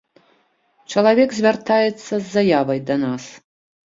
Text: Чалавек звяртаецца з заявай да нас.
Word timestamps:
Чалавек 0.93 1.29
звяртаецца 1.41 2.01
з 2.05 2.21
заявай 2.35 2.79
да 2.89 2.95
нас. 3.05 3.23